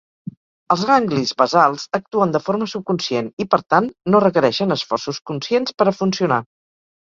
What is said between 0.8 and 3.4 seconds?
ganglis basals actuen de forma subconscient